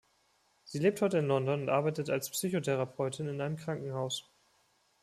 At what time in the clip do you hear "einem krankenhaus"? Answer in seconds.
3.39-4.27